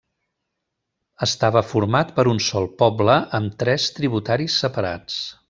[1.25, 5.21] Estava format per un sol poble amb tres tributaris separats.